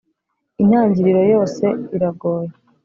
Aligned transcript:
intangiriro 0.61 1.21
yose 1.33 1.65
iragoye 1.95 2.49